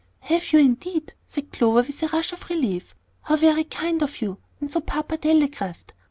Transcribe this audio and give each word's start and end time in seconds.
"Have 0.21 0.51
you, 0.51 0.57
indeed?" 0.57 1.13
said 1.27 1.51
Clover, 1.53 1.83
with 1.87 2.01
a 2.01 2.07
rush 2.07 2.33
of 2.33 2.49
relief. 2.49 2.95
"How 3.21 3.35
very 3.35 3.63
kind 3.65 4.01
of 4.01 4.19
you! 4.19 4.39
And 4.59 4.71
so 4.71 4.81
papa 4.81 5.15
telegraphed! 5.17 5.93